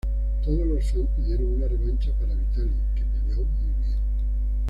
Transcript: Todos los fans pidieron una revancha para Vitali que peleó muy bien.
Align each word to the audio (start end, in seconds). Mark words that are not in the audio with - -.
Todos 0.43 0.65
los 0.65 0.83
fans 0.83 1.05
pidieron 1.15 1.57
una 1.57 1.67
revancha 1.67 2.09
para 2.19 2.33
Vitali 2.33 2.71
que 2.95 3.03
peleó 3.03 3.43
muy 3.45 3.85
bien. 3.85 3.99